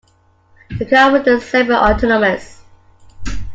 The 0.79 0.85
car 0.87 1.11
was 1.11 1.45
semi-autonomous. 1.45 2.63